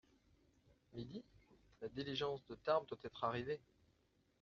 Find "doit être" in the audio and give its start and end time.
2.87-3.23